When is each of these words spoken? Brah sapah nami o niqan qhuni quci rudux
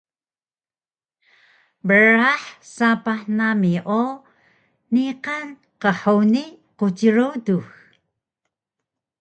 Brah 1.87 2.41
sapah 2.75 3.19
nami 3.37 3.73
o 4.01 4.03
niqan 4.93 5.45
qhuni 5.81 6.43
quci 6.77 7.07
rudux 7.15 7.65